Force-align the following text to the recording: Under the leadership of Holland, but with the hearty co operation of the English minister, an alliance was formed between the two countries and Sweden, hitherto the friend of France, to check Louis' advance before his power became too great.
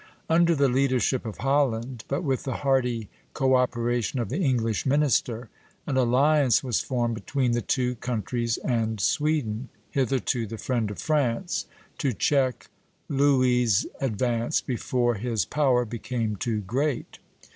Under 0.27 0.55
the 0.55 0.67
leadership 0.67 1.27
of 1.27 1.37
Holland, 1.37 2.05
but 2.07 2.23
with 2.23 2.41
the 2.41 2.55
hearty 2.65 3.07
co 3.35 3.55
operation 3.55 4.19
of 4.19 4.29
the 4.29 4.39
English 4.39 4.83
minister, 4.83 5.47
an 5.85 5.95
alliance 5.95 6.63
was 6.63 6.79
formed 6.79 7.13
between 7.13 7.51
the 7.51 7.61
two 7.61 7.93
countries 7.97 8.57
and 8.57 8.99
Sweden, 8.99 9.69
hitherto 9.91 10.47
the 10.47 10.57
friend 10.57 10.89
of 10.89 10.97
France, 10.97 11.67
to 11.99 12.13
check 12.13 12.71
Louis' 13.09 13.85
advance 13.99 14.59
before 14.59 15.13
his 15.21 15.45
power 15.45 15.85
became 15.85 16.35
too 16.35 16.61
great. 16.61 17.19